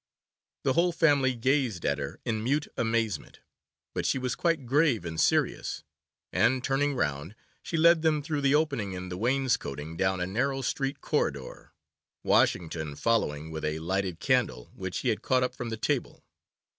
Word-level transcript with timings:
The 0.63 0.73
whole 0.73 0.91
family 0.91 1.35
gazed 1.35 1.85
at 1.85 1.99
her 1.99 2.19
in 2.25 2.43
mute 2.43 2.67
amazement, 2.75 3.41
but 3.93 4.03
she 4.03 4.17
was 4.17 4.33
quite 4.33 4.65
grave 4.65 5.05
and 5.05 5.21
serious; 5.21 5.83
and, 6.33 6.63
turning 6.63 6.95
round, 6.95 7.35
she 7.61 7.77
led 7.77 8.01
them 8.01 8.23
through 8.23 8.41
the 8.41 8.55
opening 8.55 8.93
in 8.93 9.09
the 9.09 9.17
wainscoting 9.17 9.95
down 9.97 10.19
a 10.19 10.25
narrow 10.25 10.63
secret 10.63 11.01
corridor, 11.01 11.71
Washington 12.23 12.95
following 12.95 13.51
with 13.51 13.63
a 13.63 13.77
lighted 13.77 14.19
candle, 14.19 14.71
which 14.73 14.97
he 15.01 15.09
had 15.09 15.21
caught 15.21 15.43
up 15.43 15.53
from 15.53 15.69
the 15.69 15.77
table. 15.77 16.23